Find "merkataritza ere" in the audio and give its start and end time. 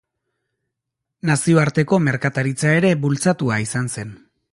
2.07-2.95